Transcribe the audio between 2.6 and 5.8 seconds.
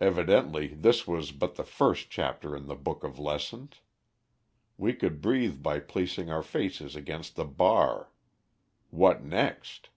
the book of lessons. We could breathe by